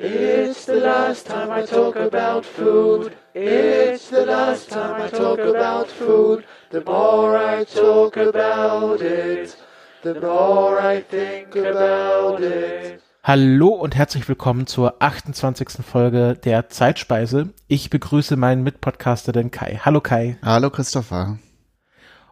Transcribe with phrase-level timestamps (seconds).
[0.00, 3.16] It's the last time I talk about food.
[3.34, 6.44] It's the last time I talk about food.
[6.70, 9.56] The more I talk about it,
[10.04, 13.00] the more I think about it.
[13.24, 15.84] Hallo und herzlich willkommen zur 28.
[15.84, 17.48] Folge der Zeitspeise.
[17.66, 19.80] Ich begrüße meinen Mitpodcaster, den Kai.
[19.84, 20.38] Hallo Kai.
[20.44, 21.40] Hallo Christopher.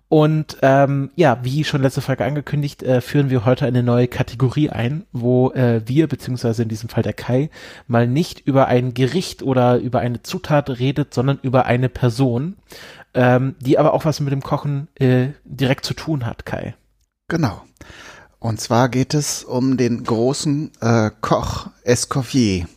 [0.09, 4.71] Und ähm, ja, wie schon letzte Folge angekündigt, äh, führen wir heute eine neue Kategorie
[4.71, 7.51] ein, wo äh, wir, beziehungsweise in diesem Fall der Kai,
[7.89, 12.57] mal nicht über ein Gericht oder über eine Zutat redet, sondern über eine Person,
[13.15, 16.77] ähm, die aber auch was mit dem Kochen äh, direkt zu tun hat, Kai.
[17.29, 17.63] Genau.
[18.39, 22.69] Und zwar geht es um den großen äh, Koch Escoffier.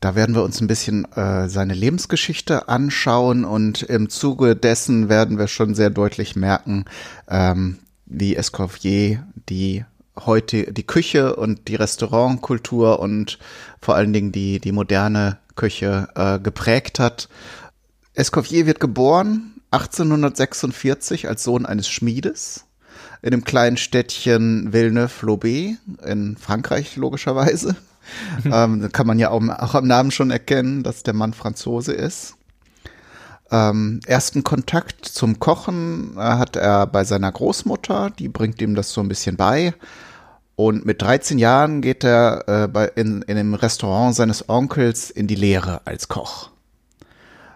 [0.00, 5.38] Da werden wir uns ein bisschen äh, seine Lebensgeschichte anschauen und im Zuge dessen werden
[5.38, 6.84] wir schon sehr deutlich merken,
[7.28, 9.84] ähm, wie Escoffier die
[10.16, 13.38] heute die Küche und die Restaurantkultur und
[13.80, 17.28] vor allen Dingen die die moderne Küche äh, geprägt hat.
[18.14, 22.64] Escoffier wird geboren 1846 als Sohn eines Schmiedes
[23.20, 27.76] in dem kleinen Städtchen Villeneuve-Lobé in Frankreich logischerweise.
[28.44, 32.34] ähm, kann man ja auch, auch, am Namen schon erkennen, dass der Mann Franzose ist.
[33.50, 38.92] Ähm, ersten Kontakt zum Kochen äh, hat er bei seiner Großmutter, die bringt ihm das
[38.92, 39.74] so ein bisschen bei.
[40.54, 45.28] Und mit 13 Jahren geht er äh, bei, in, in dem Restaurant seines Onkels in
[45.28, 46.50] die Lehre als Koch.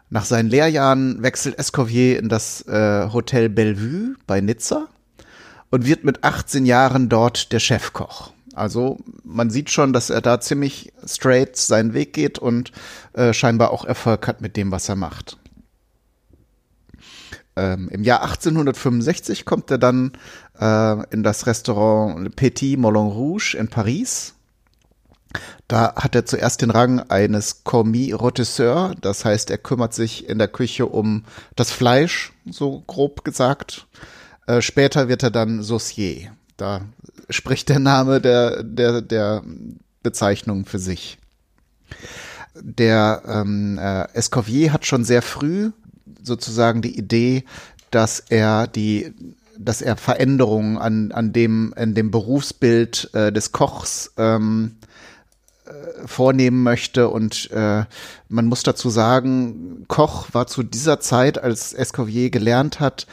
[0.08, 4.89] Nach seinen Lehrjahren wechselt Escoffier in das äh, Hotel Bellevue bei Nizza
[5.70, 8.30] und wird mit 18 Jahren dort der Chefkoch.
[8.55, 12.72] Also man sieht schon, dass er da ziemlich straight seinen Weg geht und
[13.14, 15.39] äh, scheinbar auch Erfolg hat mit dem, was er macht.
[17.56, 20.12] Ähm, Im Jahr 1865 kommt er dann
[20.58, 24.34] äh, in das Restaurant Petit Moulin Rouge in Paris.
[25.69, 30.39] Da hat er zuerst den Rang eines Commis Rotisseur, das heißt, er kümmert sich in
[30.39, 31.25] der Küche um
[31.56, 33.86] das Fleisch, so grob gesagt.
[34.47, 36.33] Äh, später wird er dann Saucier.
[36.57, 36.83] Da
[37.32, 39.42] spricht der Name der, der, der
[40.02, 41.18] Bezeichnung für sich.
[42.54, 45.70] Der ähm, äh, Escoffier hat schon sehr früh
[46.22, 47.44] sozusagen die Idee,
[47.90, 49.12] dass er die
[49.58, 54.76] dass er Veränderungen an, an dem, an dem Berufsbild äh, des Kochs ähm,
[55.66, 57.08] äh, vornehmen möchte.
[57.08, 57.84] Und äh,
[58.28, 63.06] man muss dazu sagen, Koch war zu dieser Zeit, als Escoffier gelernt hat,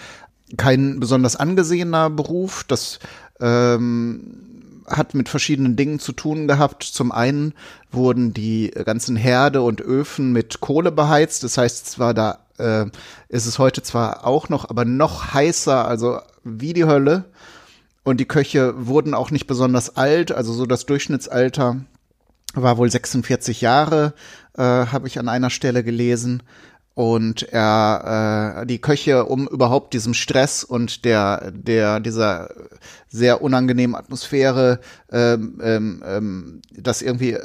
[0.58, 2.64] kein besonders angesehener Beruf.
[2.64, 3.00] Das
[3.40, 6.84] ähm, hat mit verschiedenen Dingen zu tun gehabt.
[6.84, 7.54] Zum einen
[7.92, 11.44] wurden die ganzen Herde und Öfen mit Kohle beheizt.
[11.44, 12.86] Das heißt, zwar da äh,
[13.30, 17.26] ist es heute zwar auch noch, aber noch heißer, also wie die Hölle.
[18.04, 21.82] Und die Köche wurden auch nicht besonders alt, also so das Durchschnittsalter
[22.56, 24.14] war wohl 46 Jahre,
[24.58, 26.42] äh, habe ich an einer Stelle gelesen
[27.00, 32.50] und er äh, die Köche um überhaupt diesem Stress und der der dieser
[33.08, 37.38] sehr unangenehmen Atmosphäre ähm, ähm, ähm das irgendwie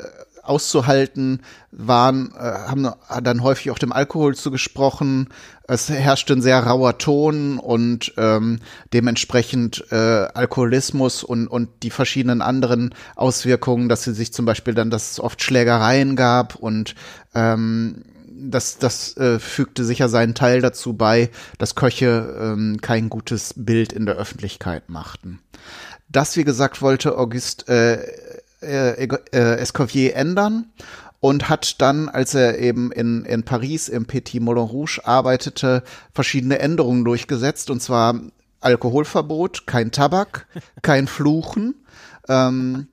[0.43, 2.89] auszuhalten waren äh, haben
[3.23, 5.29] dann häufig auch dem Alkohol zugesprochen.
[5.69, 8.59] Es herrschte ein sehr rauer Ton und ähm,
[8.93, 14.91] dementsprechend äh, Alkoholismus und und die verschiedenen anderen Auswirkungen dass sie sich zum Beispiel dann
[14.91, 16.97] dass es oft Schlägereien gab und
[17.37, 18.03] ähm,
[18.51, 23.93] das, das äh, fügte sicher seinen Teil dazu bei, dass Köche ähm, kein gutes Bild
[23.93, 25.41] in der Öffentlichkeit machten.
[26.09, 27.67] Das, wie gesagt, wollte Auguste
[28.63, 30.67] äh, äh, äh, Escoffier ändern
[31.21, 36.59] und hat dann, als er eben in, in Paris im Petit Moulin Rouge arbeitete, verschiedene
[36.59, 38.21] Änderungen durchgesetzt, und zwar
[38.61, 40.47] Alkoholverbot, kein Tabak,
[40.83, 41.75] kein Fluchen,
[42.29, 42.89] ähm,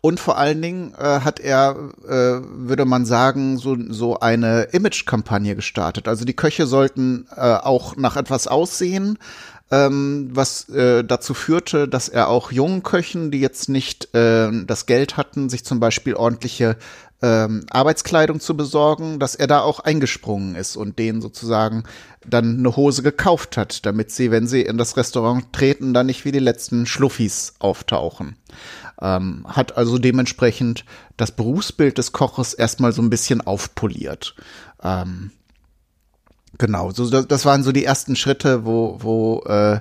[0.00, 1.76] und vor allen Dingen äh, hat er,
[2.06, 6.08] äh, würde man sagen, so, so eine Image-Kampagne gestartet.
[6.08, 9.18] Also die Köche sollten äh, auch nach etwas aussehen,
[9.70, 14.86] ähm, was äh, dazu führte, dass er auch jungen Köchen, die jetzt nicht äh, das
[14.86, 16.76] Geld hatten, sich zum Beispiel ordentliche
[17.22, 21.84] ähm, Arbeitskleidung zu besorgen, dass er da auch eingesprungen ist und denen sozusagen
[22.26, 26.24] dann eine Hose gekauft hat, damit sie, wenn sie in das Restaurant treten, dann nicht
[26.24, 28.36] wie die letzten Schluffis auftauchen.
[29.00, 30.84] Ähm, hat also dementsprechend
[31.16, 34.34] das Berufsbild des Koches erstmal so ein bisschen aufpoliert.
[34.82, 35.30] Ähm,
[36.58, 39.80] genau, so das, waren so die ersten Schritte, wo, wo äh,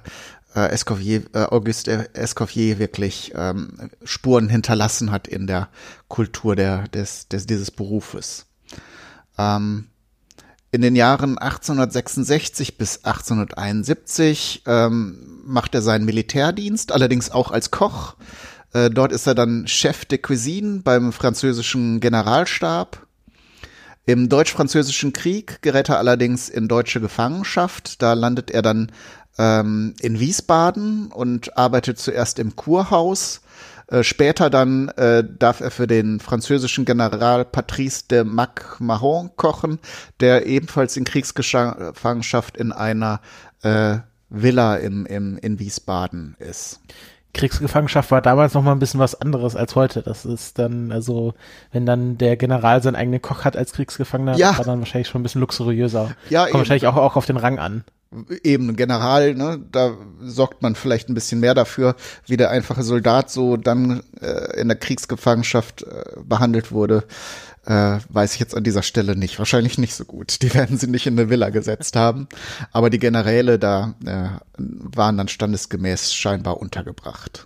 [0.56, 5.70] äh, Escoffier, äh, Auguste Escoffier wirklich ähm, Spuren hinterlassen hat in der
[6.08, 8.46] Kultur der, des, des, dieses Berufes.
[9.38, 9.88] Ähm,
[10.72, 18.16] in den Jahren 1866 bis 1871 ähm, macht er seinen Militärdienst, allerdings auch als Koch
[18.72, 23.08] Äh, dort ist er dann Chef de Cuisine beim französischen Generalstab.
[24.06, 28.02] Im Deutsch-Französischen Krieg gerät er allerdings in deutsche Gefangenschaft.
[28.02, 28.92] Da landet er dann
[29.40, 33.42] ähm, in Wiesbaden und arbeitet zuerst im Kurhaus.
[33.88, 39.80] Äh, später dann äh, darf er für den französischen General Patrice de Mac Mahon kochen,
[40.20, 43.22] der ebenfalls in Kriegsgefangenschaft in einer
[43.64, 43.98] äh,
[44.30, 46.82] Villa im, im, in Wiesbaden ist.
[47.34, 50.02] Kriegsgefangenschaft war damals noch mal ein bisschen was anderes als heute.
[50.02, 51.34] Das ist dann, also,
[51.72, 54.58] wenn dann der General seinen eigenen Koch hat als Kriegsgefangener, Ja.
[54.58, 56.12] war dann wahrscheinlich schon ein bisschen luxuriöser.
[56.30, 56.58] Ja, Kommt eben.
[56.60, 57.84] wahrscheinlich auch, auch auf den Rang an.
[58.44, 61.96] Eben General, ne, da sorgt man vielleicht ein bisschen mehr dafür,
[62.26, 67.04] wie der einfache Soldat so dann äh, in der Kriegsgefangenschaft äh, behandelt wurde.
[67.70, 69.38] Äh, weiß ich jetzt an dieser Stelle nicht.
[69.38, 70.42] Wahrscheinlich nicht so gut.
[70.42, 72.28] Die werden sie nicht in eine Villa gesetzt haben.
[72.72, 77.46] Aber die Generäle da äh, waren dann standesgemäß scheinbar untergebracht.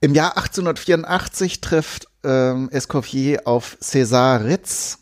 [0.00, 4.98] Im Jahr 1884 trifft ähm, Escoffier auf César Ritz.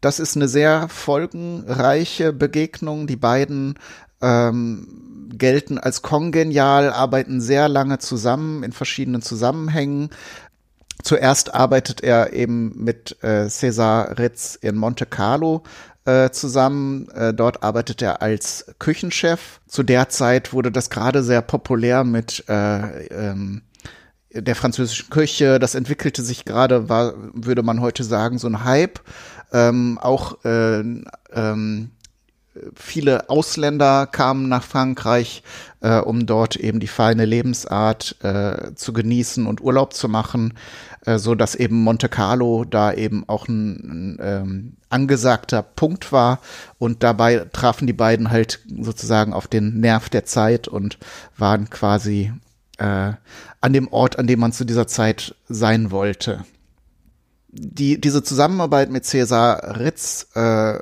[0.00, 3.06] Das ist eine sehr folgenreiche Begegnung.
[3.06, 3.78] Die beiden
[4.20, 10.10] ähm, gelten als kongenial, arbeiten sehr lange zusammen in verschiedenen Zusammenhängen.
[11.02, 15.62] Zuerst arbeitet er eben mit äh, César Ritz in Monte Carlo
[16.04, 17.08] äh, zusammen.
[17.10, 19.60] Äh, dort arbeitet er als Küchenchef.
[19.66, 23.62] Zu der Zeit wurde das gerade sehr populär mit äh, ähm,
[24.32, 25.58] der französischen Küche.
[25.58, 29.00] Das entwickelte sich gerade, war, würde man heute sagen, so ein Hype.
[29.52, 31.90] Ähm, auch äh, ähm,
[32.74, 35.42] viele Ausländer kamen nach Frankreich,
[35.80, 40.54] äh, um dort eben die feine Lebensart äh, zu genießen und Urlaub zu machen,
[41.06, 46.40] äh, so dass eben Monte Carlo da eben auch ein, ein ähm, angesagter Punkt war.
[46.78, 50.98] Und dabei trafen die beiden halt sozusagen auf den Nerv der Zeit und
[51.36, 52.32] waren quasi
[52.78, 53.12] äh,
[53.60, 56.44] an dem Ort, an dem man zu dieser Zeit sein wollte.
[57.50, 60.78] Die, diese Zusammenarbeit mit Cäsar Ritz äh,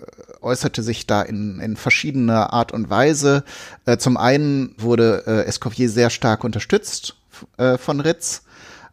[0.47, 3.45] äußerte sich da in, in verschiedener Art und Weise.
[3.85, 7.17] Äh, zum einen wurde äh, Escoffier sehr stark unterstützt
[7.59, 8.43] äh, von Ritz.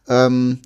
[0.08, 0.60] Ähm,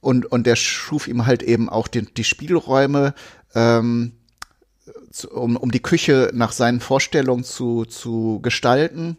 [0.00, 3.14] und, und der schuf ihm halt eben auch die, die Spielräume,
[3.54, 4.12] ähm,
[5.10, 9.16] zu, um, um die Küche nach seinen Vorstellungen zu, zu gestalten.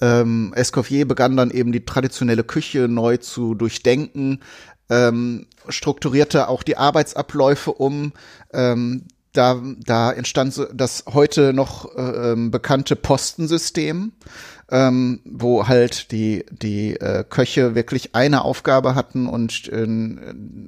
[0.00, 4.40] Ähm, Escoffier begann dann eben die traditionelle Küche neu zu durchdenken,
[4.90, 8.12] ähm, strukturierte auch die Arbeitsabläufe um.
[8.52, 14.12] Ähm, da, da entstand so das heute noch äh, ähm, bekannte Postensystem,
[14.70, 20.14] ähm, wo halt die, die äh, Köche wirklich eine Aufgabe hatten und äh,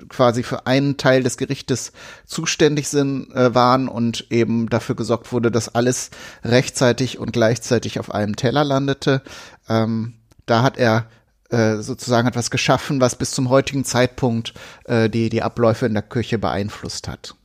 [0.09, 1.93] quasi für einen Teil des Gerichtes
[2.27, 6.11] zuständig sind, äh, waren und eben dafür gesorgt wurde, dass alles
[6.45, 9.23] rechtzeitig und gleichzeitig auf einem Teller landete.
[9.69, 10.15] Ähm,
[10.45, 11.07] da hat er
[11.51, 14.55] äh, sozusagen etwas geschaffen, was bis zum heutigen Zeitpunkt
[14.87, 17.37] äh, die, die Abläufe in der Küche beeinflusst hat.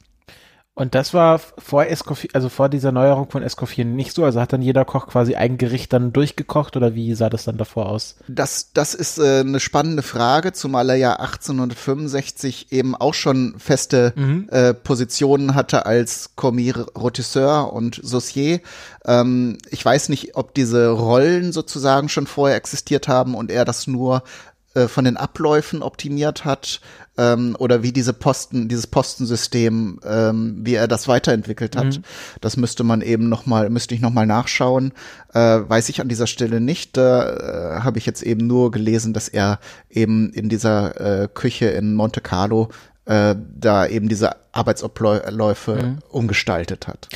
[0.82, 4.26] Und das war vor Escoffier, also vor dieser Neuerung von Escoffier nicht so.
[4.26, 7.58] Also hat dann jeder Koch quasi ein Gericht dann durchgekocht oder wie sah das dann
[7.58, 8.16] davor aus?
[8.28, 14.14] Das, das ist äh, eine spannende Frage, zumal er ja 1865 eben auch schon feste
[14.16, 14.48] Mhm.
[14.50, 18.62] äh, Positionen hatte als Commis Rotisseur und Saucier.
[19.06, 23.86] Ähm, ich weiß nicht, ob diese Rollen sozusagen schon vorher existiert haben und er das
[23.86, 24.24] nur
[24.74, 26.80] äh, von den Abläufen optimiert hat
[27.18, 32.00] ähm, oder wie diese Posten, dieses Postensystem, ähm, wie er das weiterentwickelt hat.
[32.40, 34.94] Das müsste man eben noch mal, müsste ich noch mal nachschauen.
[35.34, 36.96] Äh, weiß ich an dieser Stelle nicht.
[36.96, 41.66] Da äh, habe ich jetzt eben nur gelesen, dass er eben in dieser äh, Küche
[41.66, 42.70] in Monte Carlo
[43.06, 47.10] äh, da eben diese Arbeitsabläufe umgestaltet hat.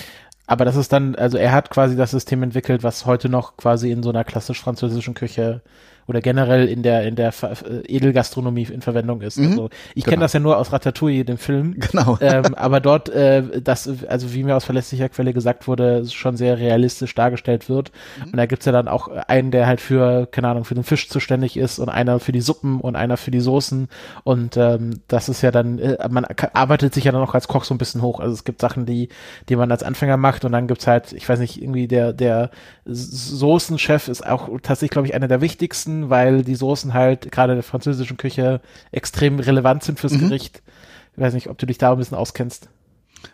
[0.48, 3.92] Aber das ist dann, also er hat quasi das System entwickelt, was heute noch quasi
[3.92, 5.62] in so einer klassisch französischen Küche
[6.08, 7.34] oder generell in der in der
[7.88, 9.40] Edelgastronomie in Verwendung ist.
[9.40, 10.26] Also ich kenne genau.
[10.26, 11.76] das ja nur aus Ratatouille, dem Film.
[11.80, 12.18] Genau.
[12.22, 16.60] ähm, aber dort, äh, das, also wie mir aus verlässlicher Quelle gesagt wurde, schon sehr
[16.60, 17.92] realistisch dargestellt wird.
[18.24, 21.10] Und da gibt's ja dann auch einen, der halt für, keine Ahnung, für den Fisch
[21.10, 23.88] zuständig ist und einer für die Suppen und einer für die Soßen.
[24.24, 27.64] Und ähm, das ist ja dann, äh, man arbeitet sich ja dann auch als Koch
[27.64, 28.20] so ein bisschen hoch.
[28.20, 29.10] Also es gibt Sachen, die,
[29.50, 32.52] die man als Anfänger macht und dann gibt's halt, ich weiß nicht, irgendwie der, der
[32.86, 37.58] Soßenchef ist auch tatsächlich, glaube ich, einer der wichtigsten, weil die Soßen halt gerade in
[37.58, 38.62] der französischen Küche
[38.92, 40.62] extrem relevant sind fürs Gericht.
[41.16, 42.70] Ich weiß nicht, ob du dich da ein bisschen auskennst.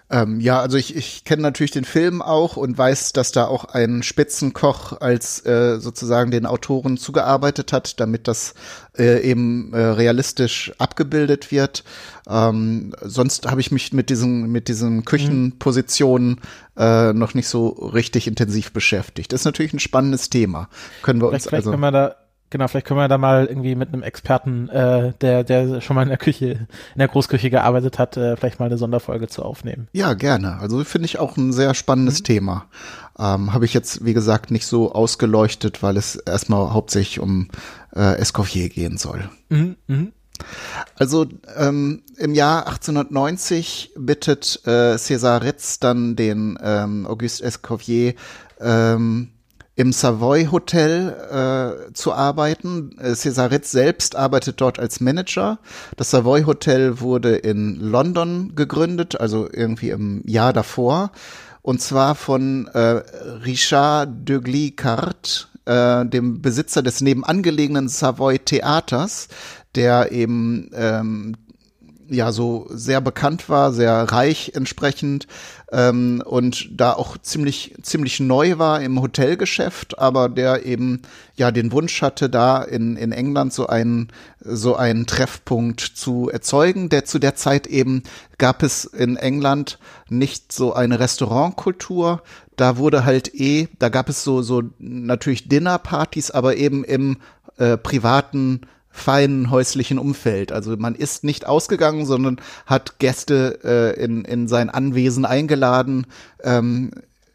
[0.10, 3.66] Ähm, ja, also ich, ich kenne natürlich den Film auch und weiß, dass da auch
[3.66, 8.54] ein Spitzenkoch als äh, sozusagen den Autoren zugearbeitet hat, damit das
[8.98, 11.84] äh, eben äh, realistisch abgebildet wird.
[12.30, 16.42] Ähm, sonst habe ich mich mit diesen mit diesen Küchenpositionen
[16.78, 19.32] äh, noch nicht so richtig intensiv beschäftigt.
[19.32, 20.68] Das ist natürlich ein spannendes Thema.
[21.04, 22.16] Können wir uns Vielleicht, vielleicht also können wir da
[22.52, 26.04] Genau, vielleicht können wir da mal irgendwie mit einem Experten, äh, der, der schon mal
[26.04, 29.88] in der Küche, in der Großküche gearbeitet hat, äh, vielleicht mal eine Sonderfolge zu aufnehmen.
[29.94, 30.60] Ja, gerne.
[30.60, 32.26] Also finde ich auch ein sehr spannendes mhm.
[32.26, 32.66] Thema.
[33.18, 37.48] Ähm, Habe ich jetzt, wie gesagt, nicht so ausgeleuchtet, weil es erstmal hauptsächlich um
[37.96, 39.30] äh, Escoffier gehen soll.
[39.48, 40.08] Mhm, mh.
[40.96, 48.16] Also ähm, im Jahr 1890 bittet äh, César Ritz dann den ähm, Auguste Escoffier
[48.60, 49.30] ähm,
[49.76, 52.98] im Savoy Hotel äh, zu arbeiten.
[53.00, 55.60] Äh, César Ritz selbst arbeitet dort als Manager.
[55.98, 61.12] Das Savoy Hotel wurde in London gegründet, also irgendwie im Jahr davor.
[61.62, 63.02] Und zwar von äh,
[63.46, 69.28] Richard de Glicart, äh, dem Besitzer des nebenangelegenen Savoy Theaters,
[69.76, 71.36] der eben ähm,
[72.12, 75.28] ja so sehr bekannt war, sehr reich entsprechend
[75.72, 81.02] ähm, und da auch ziemlich ziemlich neu war im Hotelgeschäft, aber der eben
[81.36, 86.90] ja den Wunsch hatte, da in in England so einen so einen Treffpunkt zu erzeugen,
[86.90, 88.04] der zu der Zeit eben
[88.38, 92.22] gab es in England nicht so eine Restaurantkultur,
[92.58, 97.18] da wurde halt eh, da gab es so so natürlich Dinnerpartys, aber eben im
[97.58, 100.52] äh, privaten feinen häuslichen Umfeld.
[100.52, 106.08] Also man ist nicht ausgegangen, sondern hat Gäste äh, in, in sein Anwesen eingeladen,
[106.44, 106.92] ähm,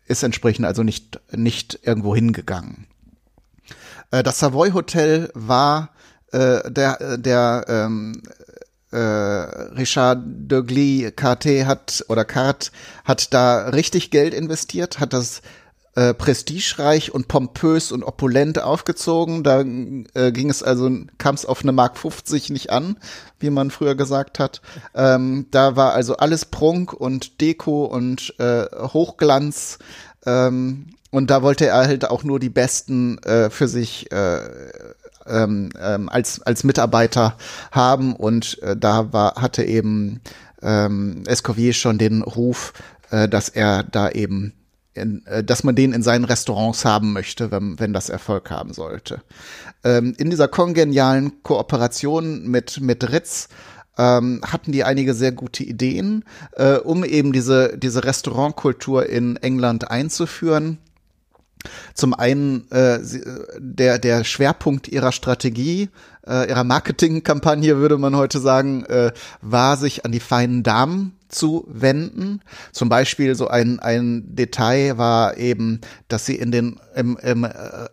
[0.06, 2.86] ist entsprechend also nicht, nicht irgendwo hingegangen.
[4.10, 5.90] Äh, das Savoy Hotel war
[6.32, 8.22] äh, der, der ähm,
[8.92, 12.72] äh, Richard de Glie Carté hat oder Cart
[13.04, 15.42] hat da richtig Geld investiert, hat das
[15.96, 19.42] äh, prestigereich und pompös und opulent aufgezogen.
[19.42, 22.98] Da äh, ging es also, kam es auf eine Mark 50 nicht an,
[23.40, 24.60] wie man früher gesagt hat.
[24.94, 29.78] Ähm, da war also alles Prunk und Deko und äh, Hochglanz.
[30.26, 34.40] Ähm, und da wollte er halt auch nur die Besten äh, für sich äh,
[35.26, 37.38] ähm, ähm, als, als Mitarbeiter
[37.70, 38.14] haben.
[38.14, 40.20] Und äh, da war, hatte eben
[40.60, 42.74] ähm, Escovier schon den Ruf,
[43.10, 44.52] äh, dass er da eben
[44.96, 48.72] in, äh, dass man den in seinen Restaurants haben möchte, wenn, wenn das Erfolg haben
[48.72, 49.22] sollte.
[49.84, 53.48] Ähm, in dieser kongenialen Kooperation mit, mit Ritz
[53.98, 59.90] ähm, hatten die einige sehr gute Ideen, äh, um eben diese, diese Restaurantkultur in England
[59.90, 60.78] einzuführen.
[61.94, 63.00] Zum einen äh,
[63.58, 65.88] der, der Schwerpunkt ihrer Strategie,
[66.26, 71.66] äh, ihrer Marketingkampagne, würde man heute sagen, äh, war sich an die feinen Damen zu
[71.68, 72.40] wenden.
[72.73, 77.49] Zum Beispiel so ein, ein Detail war eben, dass sie in den, im, im äh,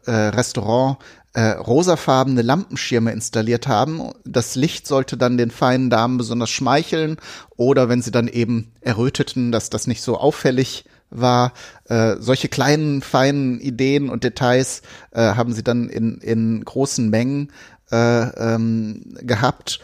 [0.06, 0.98] äh, Restaurant
[1.34, 4.12] äh, rosafarbene Lampenschirme installiert haben.
[4.24, 7.18] Das Licht sollte dann den feinen Damen besonders schmeicheln
[7.58, 11.54] oder wenn sie dann eben erröteten, dass das nicht so auffällig war.
[11.86, 17.52] Äh, solche kleinen, feinen Ideen und Details äh, haben sie dann in, in großen Mengen
[17.92, 19.80] äh, ähm, gehabt.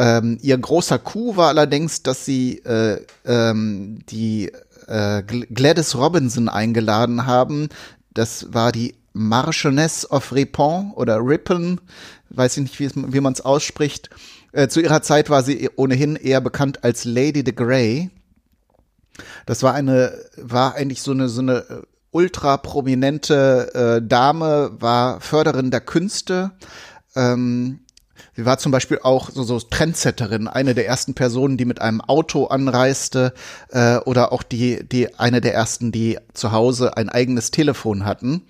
[0.00, 4.50] Ähm, ihr großer Coup war allerdings, dass sie äh, ähm, die
[4.86, 7.68] äh, Gladys Robinson eingeladen haben.
[8.14, 11.82] Das war die Marchioness of Ripon oder Ripon,
[12.30, 14.08] weiß ich nicht, wie, man es ausspricht.
[14.52, 18.08] Äh, zu ihrer Zeit war sie ohnehin eher bekannt als Lady de Grey.
[19.44, 25.20] Das war eine, war eigentlich so eine, so eine äh, ultra prominente äh, Dame, war
[25.20, 26.52] Förderin der Künste.
[27.14, 27.80] Ähm,
[28.36, 32.00] Sie war zum Beispiel auch so, so Trendsetterin, eine der ersten Personen, die mit einem
[32.00, 33.32] Auto anreiste,
[33.70, 38.42] äh, oder auch die, die, eine der ersten, die zu Hause ein eigenes Telefon hatten.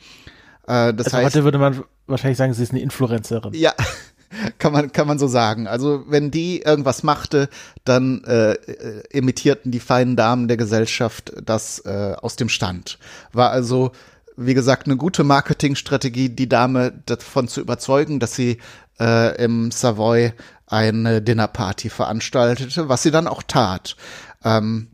[0.67, 3.55] Äh, das also heißt, heute würde man wahrscheinlich sagen, sie ist eine Influencerin.
[3.55, 3.73] Ja,
[4.59, 5.67] kann man, kann man so sagen.
[5.67, 7.49] Also wenn die irgendwas machte,
[7.85, 12.99] dann äh, äh, imitierten die feinen Damen der Gesellschaft das äh, aus dem Stand.
[13.33, 13.93] War also
[14.41, 18.59] wie gesagt, eine gute Marketingstrategie, die Dame davon zu überzeugen, dass sie
[18.99, 20.33] äh, im Savoy
[20.67, 23.97] eine Dinnerparty veranstaltete, was sie dann auch tat.
[24.45, 24.89] Ähm,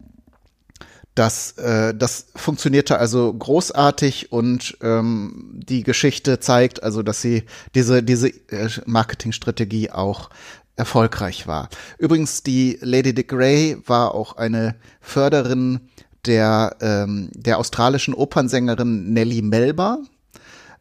[1.14, 8.02] das, äh, das funktionierte also großartig und ähm, die Geschichte zeigt also, dass sie diese,
[8.02, 10.28] diese äh, Marketingstrategie auch
[10.76, 11.70] erfolgreich war.
[11.98, 15.88] Übrigens, die Lady Dick Grey war auch eine Förderin
[16.26, 19.98] der, ähm, der australischen Opernsängerin Nellie Melba,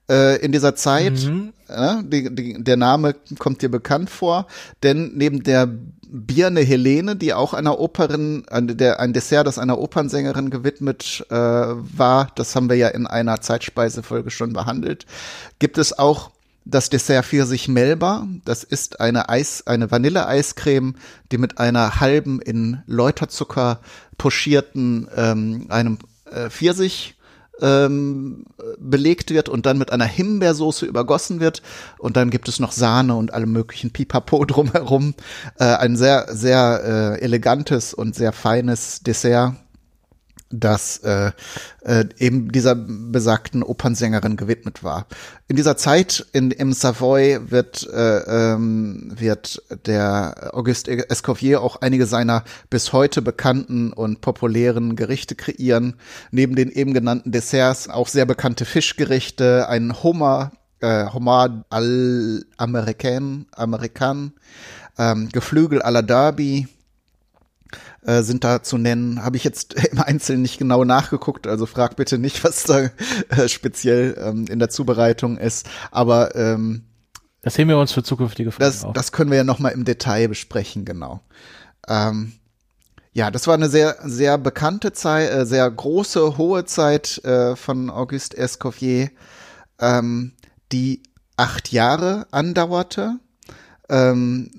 [0.09, 1.23] äh, in dieser Zeit.
[1.25, 1.53] Mhm.
[1.67, 4.47] Äh, die, die, der Name kommt dir bekannt vor,
[4.83, 5.69] denn neben der
[6.07, 12.31] Birne Helene, die auch einer Operin, der, ein Dessert, das einer Opernsängerin gewidmet äh, war,
[12.35, 15.05] das haben wir ja in einer Zeitspeisefolge schon behandelt,
[15.59, 16.29] gibt es auch
[16.65, 18.27] das Dessert Pfirsich Melba.
[18.43, 20.95] Das ist eine Eis, eine Vanilleeiscreme,
[21.31, 23.79] die mit einer halben in Läuterzucker
[24.17, 26.00] pochierten ähm, einem
[26.31, 27.15] äh, Pfirsich
[27.62, 28.45] ähm,
[28.77, 31.62] belegt wird und dann mit einer Himbeersoße übergossen wird
[31.98, 35.13] und dann gibt es noch Sahne und alle möglichen Pipapo drumherum.
[35.60, 39.55] Äh, ein sehr, sehr äh, elegantes und sehr feines Dessert
[40.59, 41.31] das äh,
[41.81, 45.07] äh, eben dieser besagten Opernsängerin gewidmet war.
[45.47, 52.05] In dieser Zeit in, im Savoy wird, äh, ähm, wird der Auguste Escoffier auch einige
[52.05, 55.95] seiner bis heute bekannten und populären Gerichte kreieren.
[56.31, 63.45] Neben den eben genannten Desserts auch sehr bekannte Fischgerichte, ein Hummer, äh, Hummer al American,
[63.51, 64.33] American
[64.97, 66.67] ähm, Geflügel à la Derby,
[68.05, 69.24] äh, sind da zu nennen.
[69.24, 72.89] Habe ich jetzt im Einzelnen nicht genau nachgeguckt, also frag bitte nicht, was da
[73.29, 75.67] äh, speziell ähm, in der Zubereitung ist.
[75.91, 76.85] Aber ähm,
[77.41, 78.93] das sehen wir uns für zukünftige Folgen das, auf.
[78.93, 81.21] Das können wir ja noch mal im Detail besprechen, genau.
[81.88, 82.33] Ähm,
[83.13, 87.89] ja, das war eine sehr, sehr bekannte Zeit, äh, sehr große, hohe Zeit äh, von
[87.89, 89.09] Auguste Escoffier,
[89.79, 90.33] ähm,
[90.71, 91.03] die
[91.38, 93.19] acht Jahre andauerte.
[93.89, 94.50] Ähm,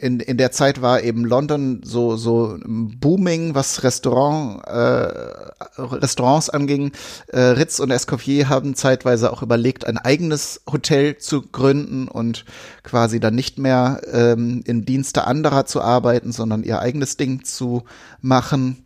[0.00, 6.92] in, in der Zeit war eben London so, so booming, was Restaurant, äh, Restaurants anging.
[7.28, 12.44] Äh, Ritz und Escoffier haben zeitweise auch überlegt, ein eigenes Hotel zu gründen und
[12.82, 17.84] quasi dann nicht mehr ähm, in Dienste anderer zu arbeiten, sondern ihr eigenes Ding zu
[18.22, 18.84] machen.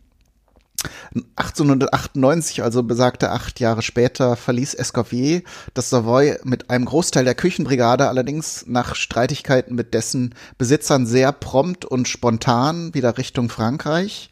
[1.35, 5.41] 1898, also besagte acht Jahre später, verließ Escoffier
[5.73, 11.85] das Savoy mit einem Großteil der Küchenbrigade, allerdings nach Streitigkeiten mit dessen Besitzern sehr prompt
[11.85, 14.29] und spontan wieder Richtung Frankreich.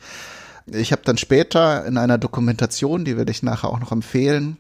[0.66, 4.58] Ich habe dann später in einer Dokumentation, die werde ich nachher auch noch empfehlen,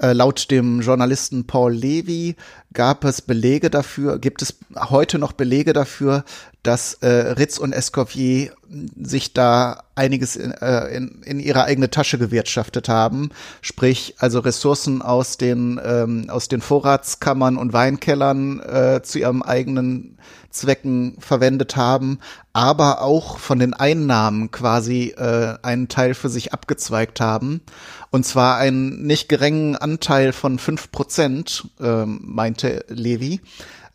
[0.00, 2.36] äh, laut dem Journalisten Paul Levy
[2.72, 6.24] gab es Belege dafür, gibt es heute noch Belege dafür,
[6.62, 8.52] dass äh, Ritz und Escoffier
[9.00, 13.30] sich da einiges in, äh, in, in ihre eigene Tasche gewirtschaftet haben,
[13.62, 20.18] sprich also Ressourcen aus den ähm, aus den Vorratskammern und Weinkellern äh, zu ihrem eigenen
[20.58, 22.18] Zwecken verwendet haben,
[22.52, 27.62] aber auch von den Einnahmen quasi äh, einen Teil für sich abgezweigt haben.
[28.10, 33.40] Und zwar einen nicht geringen Anteil von fünf Prozent, ähm, meinte Levi.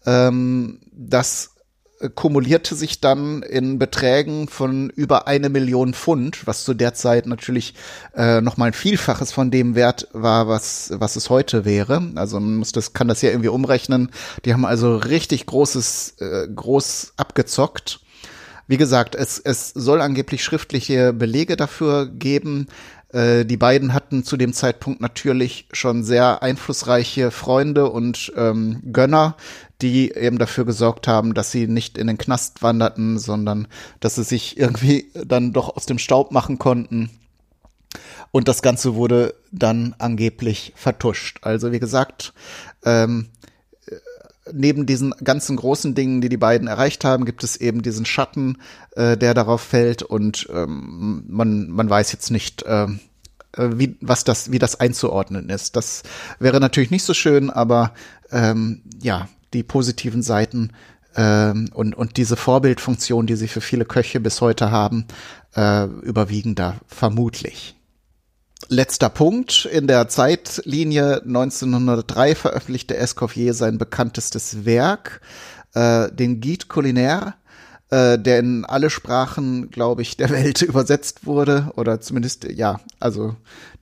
[0.06, 1.53] Ähm, das
[2.16, 7.74] kumulierte sich dann in Beträgen von über eine Million Pfund, was zu der Zeit natürlich
[8.16, 12.12] äh, noch mal ein Vielfaches von dem Wert war, was was es heute wäre.
[12.16, 14.12] Also man muss das kann das ja irgendwie umrechnen.
[14.46, 18.02] Die haben also richtig großes äh, groß abgezockt.
[18.68, 22.68] Wie gesagt, es es soll angeblich schriftliche Belege dafür geben.
[23.14, 29.38] Äh, die beiden hatten zu dem Zeitpunkt natürlich schon sehr einflussreiche Freunde und ähm, Gönner,
[29.84, 33.68] die eben dafür gesorgt haben, dass sie nicht in den Knast wanderten, sondern
[34.00, 37.10] dass sie sich irgendwie dann doch aus dem Staub machen konnten.
[38.32, 41.40] Und das Ganze wurde dann angeblich vertuscht.
[41.42, 42.34] Also wie gesagt,
[42.86, 43.28] ähm,
[44.52, 48.58] neben diesen ganzen großen Dingen, die die beiden erreicht haben, gibt es eben diesen Schatten,
[48.96, 53.00] äh, der darauf fällt und ähm, man, man weiß jetzt nicht, ähm,
[53.58, 55.76] äh, wie, was das, wie das einzuordnen ist.
[55.76, 56.04] Das
[56.40, 57.94] wäre natürlich nicht so schön, aber
[58.32, 60.72] ähm, ja, die positiven Seiten
[61.16, 65.06] ähm, und, und diese Vorbildfunktion, die sie für viele Köche bis heute haben,
[65.56, 67.76] äh, überwiegen da vermutlich.
[68.70, 69.66] Letzter Punkt.
[69.66, 75.22] In der Zeitlinie 1903 veröffentlichte Escoffier sein bekanntestes Werk,
[75.74, 77.36] äh, den Guide Culinaire,
[77.94, 81.72] äh, der in alle Sprachen, glaube ich, der Welt übersetzt wurde.
[81.76, 83.36] Oder zumindest, ja, also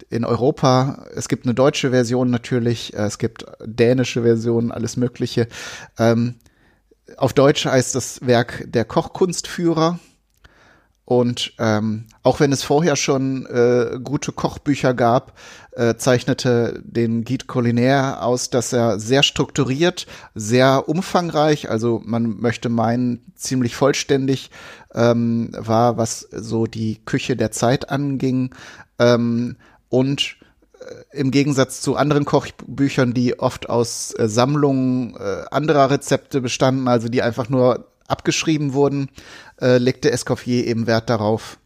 [0.09, 1.05] in Europa.
[1.15, 5.47] Es gibt eine deutsche Version natürlich, äh, es gibt dänische Versionen, alles Mögliche.
[5.97, 6.35] Ähm,
[7.15, 9.99] auf Deutsch heißt das Werk der Kochkunstführer.
[11.05, 15.33] Und ähm, auch wenn es vorher schon äh, gute Kochbücher gab,
[15.73, 22.69] äh, zeichnete den Guide Culinaire aus, dass er sehr strukturiert, sehr umfangreich, also man möchte
[22.69, 24.51] meinen, ziemlich vollständig
[24.93, 28.53] ähm, war, was so die Küche der Zeit anging.
[28.99, 29.57] Ähm,
[29.89, 30.37] und
[30.79, 36.87] äh, im Gegensatz zu anderen Kochbüchern, die oft aus äh, Sammlungen äh, anderer Rezepte bestanden,
[36.87, 39.09] also die einfach nur abgeschrieben wurden,
[39.59, 41.57] äh, legte Escoffier eben Wert darauf,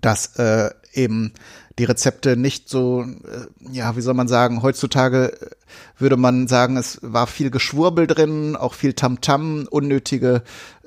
[0.00, 1.32] dass äh, eben
[1.78, 5.46] die Rezepte nicht so, äh, ja, wie soll man sagen, heutzutage äh,
[5.98, 10.42] würde man sagen, es war viel Geschwurbel drin, auch viel Tamtam, -Tam, unnötige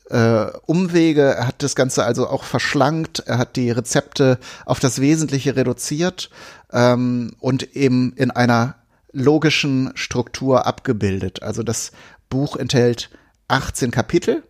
[0.10, 1.22] äh, Umwege.
[1.22, 3.24] Er hat das Ganze also auch verschlankt.
[3.26, 6.30] Er hat die Rezepte auf das Wesentliche reduziert
[6.72, 8.76] ähm, und eben in einer
[9.12, 11.44] logischen Struktur abgebildet.
[11.44, 11.92] Also das
[12.30, 13.10] Buch enthält
[13.48, 14.44] 18 Kapitel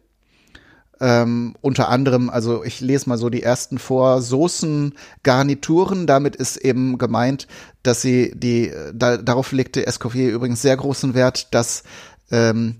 [1.03, 6.07] ähm, unter anderem, also ich lese mal so die ersten vor, Soßen, Garnituren.
[6.07, 7.45] Damit ist eben gemeint,
[7.83, 11.83] dass sie die, da, darauf legte Escoffier übrigens sehr großen Wert, dass
[12.31, 12.77] ähm,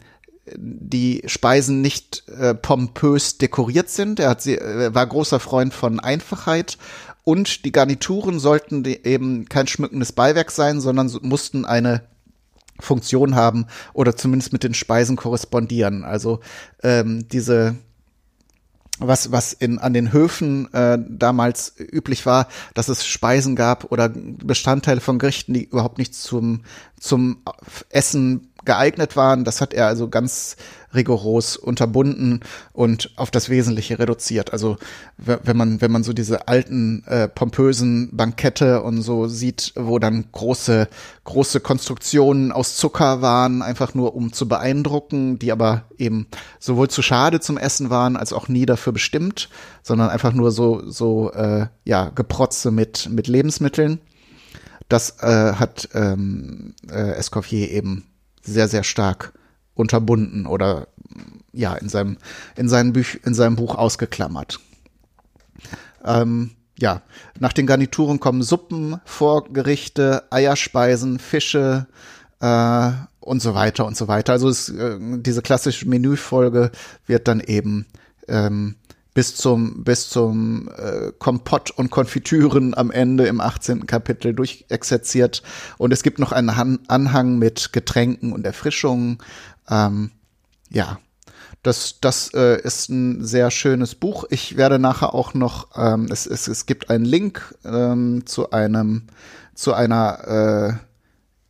[0.56, 4.22] die Speisen nicht äh, pompös dekoriert sind.
[4.22, 6.78] Er hat sie, er war großer Freund von Einfachheit
[7.26, 12.04] und die Garnituren sollten die eben kein schmückendes Beiwerk sein, sondern mussten eine
[12.80, 16.06] Funktion haben oder zumindest mit den Speisen korrespondieren.
[16.06, 16.40] Also
[16.84, 17.76] ähm, diese
[19.08, 24.10] was, was in, an den Höfen äh, damals üblich war, dass es Speisen gab oder
[24.10, 26.64] Bestandteile von Gerichten, die überhaupt nicht zum,
[27.00, 27.44] zum
[27.90, 29.44] Essen geeignet waren.
[29.44, 30.56] Das hat er also ganz
[30.94, 34.54] rigoros unterbunden und auf das Wesentliche reduziert.
[34.54, 34.78] Also
[35.18, 40.26] wenn man, wenn man so diese alten, äh, pompösen Bankette und so sieht, wo dann
[40.32, 40.88] große,
[41.24, 46.28] große Konstruktionen aus Zucker waren, einfach nur um zu beeindrucken, die aber eben
[46.60, 49.50] sowohl zu schade zum Essen waren, als auch nie dafür bestimmt,
[49.82, 54.00] sondern einfach nur so, so, äh, ja, Geprotze mit, mit Lebensmitteln.
[54.90, 58.06] Das äh, hat ähm, äh, Escoffier eben
[58.44, 59.34] sehr, sehr stark
[59.74, 60.88] unterbunden oder
[61.52, 62.18] ja, in seinem,
[62.56, 64.60] in seinem, Büch, in seinem Buch ausgeklammert.
[66.04, 67.02] Ähm, ja,
[67.40, 71.88] nach den Garnituren kommen Suppen, Vorgerichte, Eierspeisen, Fische
[72.40, 74.34] äh, und so weiter und so weiter.
[74.34, 76.72] Also es, äh, diese klassische Menüfolge
[77.06, 77.86] wird dann eben
[78.28, 78.76] ähm,
[79.14, 83.86] bis zum, bis zum äh, Kompott und Konfitüren am Ende im 18.
[83.86, 85.44] Kapitel durchexerziert.
[85.78, 89.20] Und es gibt noch einen Han Anhang mit Getränken und Erfrischungen.
[89.70, 90.12] Ähm,
[90.70, 90.98] ja,
[91.64, 94.26] das, das äh, ist ein sehr schönes Buch.
[94.30, 99.08] Ich werde nachher auch noch, ähm, es, es, es gibt einen Link ähm, zu einem,
[99.54, 100.80] zu einer,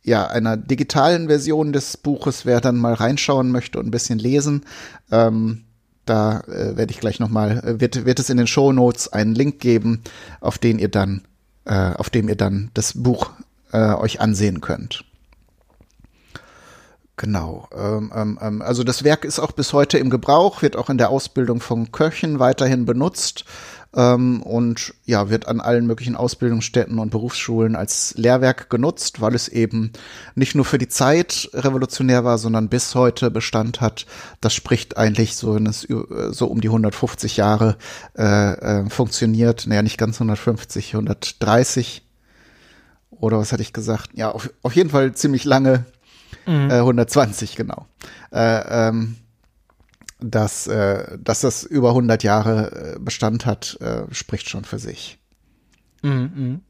[0.04, 4.18] äh, ja, einer digitalen Version des Buches, wer dann mal reinschauen möchte und ein bisschen
[4.18, 4.66] lesen.
[5.10, 5.63] Ähm,
[6.04, 9.34] da äh, werde ich gleich nochmal, äh, wird, wird es in den Show Notes einen
[9.34, 10.02] Link geben,
[10.40, 11.22] auf den ihr dann,
[11.64, 13.30] äh, auf dem ihr dann das Buch
[13.72, 15.04] äh, euch ansehen könnt.
[17.16, 17.68] Genau.
[17.72, 20.98] Ähm, ähm, ähm, also das Werk ist auch bis heute im Gebrauch, wird auch in
[20.98, 23.44] der Ausbildung von Köchen weiterhin benutzt
[23.94, 29.48] ähm, und ja, wird an allen möglichen Ausbildungsstätten und Berufsschulen als Lehrwerk genutzt, weil es
[29.48, 29.92] eben
[30.34, 34.06] nicht nur für die Zeit revolutionär war, sondern bis heute Bestand hat.
[34.40, 35.86] Das spricht eigentlich so, wenn es
[36.30, 37.76] so um die 150 Jahre
[38.16, 38.52] äh,
[38.82, 39.66] äh, funktioniert.
[39.66, 42.02] Naja, nicht ganz 150, 130
[43.10, 44.10] oder was hatte ich gesagt?
[44.14, 45.84] Ja, auf, auf jeden Fall ziemlich lange
[46.46, 46.70] Mhm.
[46.70, 47.86] Äh, 120, genau.
[48.32, 49.16] Äh, ähm,
[50.30, 55.18] dass, äh, dass das über 100 Jahre äh, Bestand hat, äh, spricht schon für sich.
[56.02, 56.30] Mhm.
[56.34, 56.60] mhm.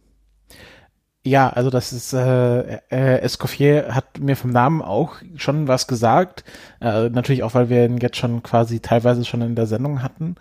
[1.27, 6.45] Ja, also das ist, äh, äh, Escoffier hat mir vom Namen auch schon was gesagt.
[6.83, 10.37] Äh, natürlich auch, weil wir ihn jetzt schon quasi teilweise schon in der Sendung hatten.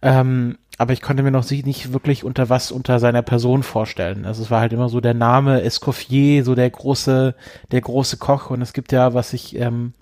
[0.00, 4.24] Ähm, aber ich konnte mir noch nicht wirklich unter was unter seiner Person vorstellen.
[4.24, 7.34] Also es war halt immer so der Name Escoffier, so der große,
[7.70, 8.48] der große Koch.
[8.48, 9.92] Und es gibt ja, was ich ähm,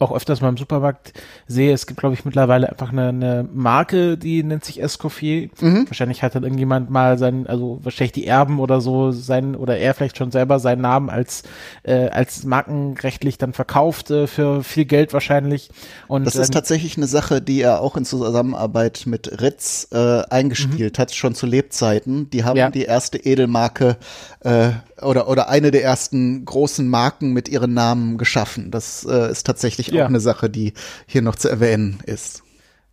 [0.00, 1.12] auch öfters mal im Supermarkt
[1.46, 5.48] sehe, es gibt, glaube ich, mittlerweile einfach eine, eine Marke, die nennt sich Escoffier.
[5.60, 5.86] Mhm.
[5.88, 9.94] Wahrscheinlich hat dann irgendjemand mal sein, also wahrscheinlich die Erben oder so sein, oder er
[9.94, 11.42] vielleicht schon selber seinen Namen als,
[11.82, 15.70] äh, als markenrechtlich dann verkauft, äh, für viel Geld wahrscheinlich.
[16.08, 20.22] Und, das ist ähm, tatsächlich eine Sache, die er auch in Zusammenarbeit mit Ritz äh,
[20.30, 21.02] eingespielt mhm.
[21.02, 22.30] hat, schon zu Lebzeiten.
[22.30, 22.70] Die haben ja.
[22.70, 23.96] die erste Edelmarke
[24.40, 24.70] äh,
[25.02, 28.70] oder, oder eine der ersten großen Marken mit ihren Namen geschaffen.
[28.70, 30.04] Das äh, ist tatsächlich ja.
[30.04, 30.72] auch eine Sache, die
[31.06, 32.42] hier noch zu erwähnen ist.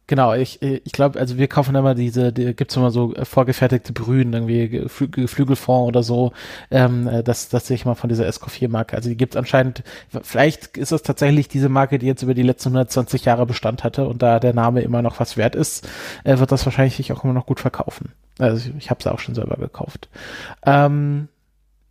[0.10, 3.92] Genau, ich, ich glaube, also wir kaufen immer diese, die, gibt's immer so äh, vorgefertigte
[3.92, 6.32] Brühen, irgendwie Flü Flügelfond oder so,
[6.72, 8.96] ähm, äh, das, das sehe ich mal von dieser Escoffier-Marke.
[8.96, 9.84] Also die gibt's anscheinend,
[10.22, 14.08] vielleicht ist es tatsächlich diese Marke, die jetzt über die letzten 120 Jahre Bestand hatte
[14.08, 15.86] und da der Name immer noch was wert ist,
[16.24, 18.14] äh, wird das wahrscheinlich sich auch immer noch gut verkaufen.
[18.40, 20.08] Also ich, ich habe es auch schon selber gekauft.
[20.66, 21.28] Ähm,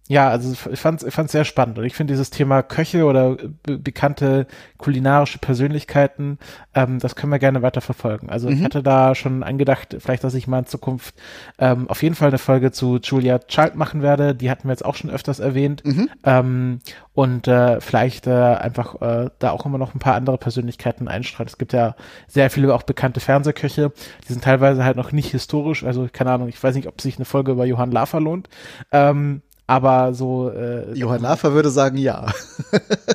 [0.08, 3.04] ja, also ich fand es ich fand's sehr spannend und ich finde dieses Thema Köche
[3.04, 4.46] oder be bekannte
[4.78, 6.38] kulinarische Persönlichkeiten,
[6.74, 8.30] ähm, das können wir gerne weiter verfolgen.
[8.30, 8.56] Also mhm.
[8.56, 11.14] ich hatte da schon angedacht, vielleicht, dass ich mal in Zukunft
[11.58, 14.34] ähm, auf jeden Fall eine Folge zu Julia Child machen werde.
[14.34, 15.84] Die hatten wir jetzt auch schon öfters erwähnt.
[15.84, 16.08] Mhm.
[16.24, 16.78] Ähm,
[17.14, 21.48] und äh, vielleicht äh, einfach äh, da auch immer noch ein paar andere Persönlichkeiten einstrahlen.
[21.48, 21.96] Es gibt ja
[22.28, 23.90] sehr viele auch bekannte Fernsehköche,
[24.28, 25.82] die sind teilweise halt noch nicht historisch.
[25.82, 28.50] Also keine Ahnung, ich weiß nicht, ob sich eine Folge über Johann Lafer lohnt.
[28.92, 30.50] Ähm, aber so.
[30.50, 32.26] Äh, Johann Lafer würde sagen ja.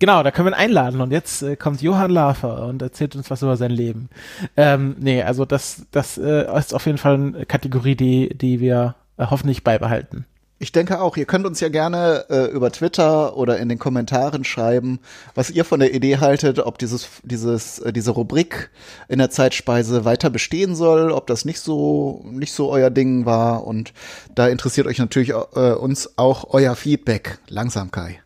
[0.00, 3.30] Genau, da können wir ihn einladen und jetzt äh, kommt Johann Lafer und erzählt uns
[3.30, 4.08] was über sein Leben.
[4.56, 8.94] Ähm, nee, also das, das äh, ist auf jeden Fall eine Kategorie, die, die wir
[9.18, 10.24] äh, hoffentlich beibehalten.
[10.62, 11.16] Ich denke auch.
[11.16, 15.00] Ihr könnt uns ja gerne äh, über Twitter oder in den Kommentaren schreiben,
[15.34, 18.68] was ihr von der Idee haltet, ob dieses, dieses, äh, diese Rubrik
[19.08, 23.66] in der Zeitspeise weiter bestehen soll, ob das nicht so, nicht so euer Ding war.
[23.66, 23.94] Und
[24.34, 27.38] da interessiert euch natürlich äh, uns auch euer Feedback.
[27.48, 28.20] Langsam, Kai.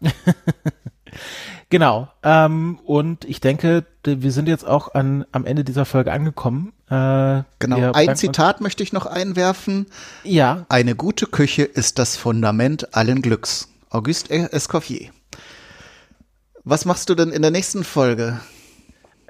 [1.70, 2.08] Genau.
[2.22, 6.72] Ähm, und ich denke, wir sind jetzt auch an, am Ende dieser Folge angekommen.
[6.88, 7.92] Äh, genau.
[7.92, 9.86] Ein Zitat möchte ich noch einwerfen.
[10.24, 10.64] Ja.
[10.70, 13.68] Eine gute Küche ist das Fundament allen Glücks.
[13.90, 15.10] Auguste Escoffier.
[16.64, 18.40] Was machst du denn in der nächsten Folge?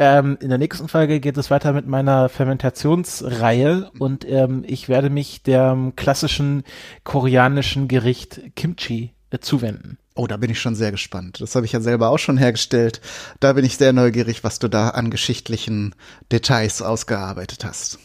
[0.01, 5.11] Ähm, in der nächsten Folge geht es weiter mit meiner Fermentationsreihe und ähm, ich werde
[5.11, 6.63] mich dem klassischen
[7.03, 9.99] koreanischen Gericht Kimchi äh, zuwenden.
[10.19, 11.41] Oh, da bin ich schon sehr gespannt.
[11.41, 13.01] Das habe ich ja selber auch schon hergestellt.
[13.39, 15.95] Da bin ich sehr neugierig, was du da an geschichtlichen
[16.33, 18.01] Details ausgearbeitet hast.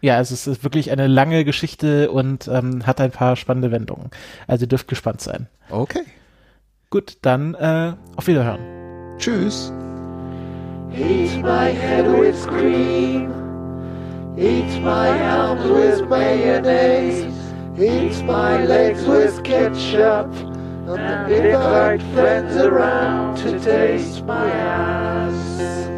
[0.00, 4.10] Ja, es ist wirklich eine lange Geschichte und ähm, hat ein paar spannende Wendungen.
[4.46, 5.48] Also ihr dürft gespannt sein.
[5.68, 6.04] Okay.
[6.90, 8.60] Gut, dann äh, auf Wiederhören.
[9.18, 9.72] Tschüss.
[10.92, 13.32] Eat my head with cream.
[14.38, 17.26] Eat my arms with mayonnaise.
[17.76, 20.51] Eat my legs with ketchup.
[20.98, 25.91] And invite friends around to taste my ass.